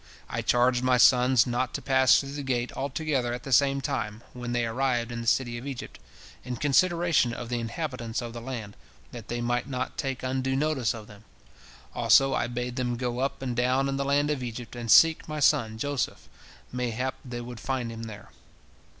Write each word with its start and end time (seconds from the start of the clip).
I 0.27 0.41
charged 0.41 0.81
my 0.81 0.97
sons 0.97 1.45
not 1.45 1.75
to 1.75 1.79
pass 1.83 2.19
through 2.19 2.31
the 2.31 2.41
gate 2.41 2.71
all 2.71 2.89
together 2.89 3.33
at 3.35 3.43
the 3.43 3.51
same 3.53 3.81
time, 3.81 4.23
when 4.33 4.51
they 4.51 4.65
arrived 4.65 5.11
in 5.11 5.21
the 5.21 5.27
city 5.27 5.59
of 5.59 5.67
Egypt, 5.67 5.99
in 6.43 6.55
consideration 6.55 7.33
of 7.33 7.49
the 7.49 7.59
inhabitants 7.59 8.19
of 8.19 8.33
the 8.33 8.41
land, 8.41 8.75
that 9.11 9.27
they 9.27 9.41
might 9.41 9.69
not 9.69 9.99
take 9.99 10.23
undue 10.23 10.55
notice 10.55 10.95
of 10.95 11.05
them. 11.05 11.23
Also 11.93 12.33
I 12.33 12.47
bade 12.47 12.77
them 12.77 12.97
go 12.97 13.19
up 13.19 13.43
and 13.43 13.55
down 13.55 13.87
in 13.87 13.97
the 13.97 14.03
land 14.03 14.31
of 14.31 14.41
Egypt 14.41 14.75
and 14.75 14.89
seek 14.89 15.29
my 15.29 15.39
son 15.39 15.77
Joseph, 15.77 16.27
mayhap 16.71 17.13
they 17.23 17.41
would 17.41 17.59
find 17.59 17.91
him 17.91 18.01
there. 18.05 18.29